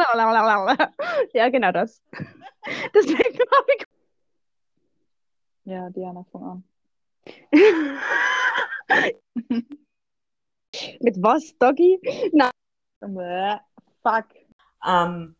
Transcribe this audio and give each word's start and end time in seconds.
Ja, 1.32 1.48
genau 1.48 1.72
das. 1.72 2.02
Deswegen 2.94 3.38
habe 3.38 3.72
ich. 3.76 3.86
Ja, 5.64 5.88
Diana, 5.90 6.24
fang 6.32 6.44
an. 6.44 6.64
Mit 11.00 11.22
was, 11.22 11.56
Doggy? 11.58 12.00
Nein. 12.32 12.50
Bäh, 13.00 13.58
Fuck. 14.02 14.26
Ähm, 14.86 15.36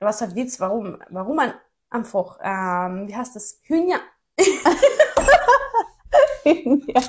was 0.00 0.22
ein 0.22 0.34
Witz, 0.34 0.58
warum, 0.60 0.98
warum 1.10 1.36
man 1.36 1.54
einfach, 1.90 2.38
ähm, 2.42 3.08
wie 3.08 3.16
heißt 3.16 3.36
das, 3.36 3.60
Hühner, 3.64 4.00
ja. 6.44 7.02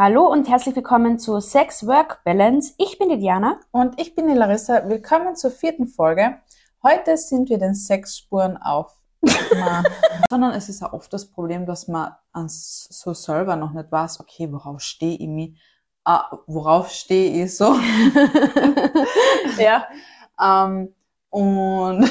Hallo 0.00 0.30
und 0.30 0.48
herzlich 0.48 0.76
willkommen 0.76 1.18
zu 1.18 1.40
Sex 1.40 1.84
Work 1.84 2.22
Balance. 2.22 2.72
Ich 2.78 3.00
bin 3.00 3.08
die 3.08 3.18
Diana. 3.18 3.58
Und 3.72 4.00
ich 4.00 4.14
bin 4.14 4.28
die 4.28 4.34
Larissa. 4.34 4.88
Willkommen 4.88 5.34
zur 5.34 5.50
vierten 5.50 5.88
Folge. 5.88 6.40
Heute 6.84 7.16
sind 7.16 7.48
wir 7.50 7.58
den 7.58 7.74
Sexspuren 7.74 8.56
auf. 8.58 8.96
Sondern 10.30 10.52
es 10.52 10.68
ist 10.68 10.82
ja 10.82 10.92
oft 10.92 11.12
das 11.12 11.28
Problem, 11.28 11.66
dass 11.66 11.88
man 11.88 12.14
an 12.30 12.46
so 12.48 13.12
selber 13.12 13.56
noch 13.56 13.72
nicht 13.72 13.90
weiß, 13.90 14.20
okay, 14.20 14.52
worauf 14.52 14.80
stehe 14.82 15.16
ich 15.18 15.26
mich? 15.26 15.60
Ah, 16.04 16.30
worauf 16.46 16.90
stehe 16.92 17.42
ich 17.44 17.56
so? 17.56 17.74
ja. 19.58 19.84
Ähm, 20.40 20.94
und 21.30 22.08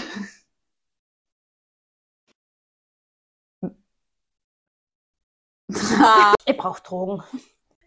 Ich 6.45 6.57
brauche 6.57 6.83
Drogen. 6.83 7.23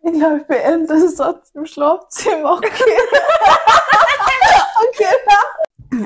Ich 0.03 0.13
glaube, 0.13 0.39
ich 0.39 0.47
beende 0.47 0.87
den 0.87 1.09
Satz 1.09 1.51
im 1.55 1.67
Schlafzimmer. 1.67 2.55
Okay. 2.55 2.69
okay. 4.89 5.17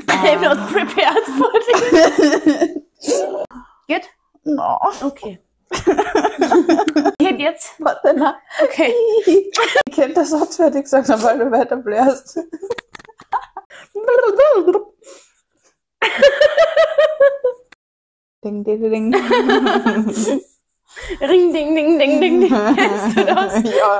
I'm 0.07 0.41
not 0.41 0.57
prepared 0.71 1.23
for 1.37 1.51
this. 1.53 2.81
Geht? 3.87 4.09
No. 4.43 4.79
Okay. 5.01 5.39
Geht 7.19 7.39
jetzt? 7.39 7.73
Warte, 7.79 8.13
na. 8.15 8.37
Okay. 8.63 8.93
Ich 9.87 10.01
kenn 10.01 10.13
den 10.13 10.25
Satz 10.25 10.57
fertig 10.57 10.83
gesagt, 10.83 11.07
weil 11.23 11.39
du 11.39 11.49
weiter 11.51 11.77
blärst. 11.77 12.37
Ding, 18.43 18.63
ding, 18.63 18.81
ding. 18.91 20.41
Ring, 21.21 21.53
ding, 21.53 21.75
ding, 21.75 21.97
ding, 21.99 22.19
ding, 22.19 22.39
ding. 22.41 22.49
Kennst 22.75 23.17
du 23.17 23.25
das? 23.25 23.63
Ja. 23.63 23.99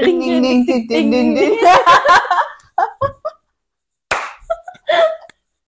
Ring, 0.00 0.20
Ding, 0.20 0.42
ding, 0.42 0.66
ding, 0.66 0.88
ding, 0.88 1.10
ding, 1.10 1.34
ding. 1.34 1.58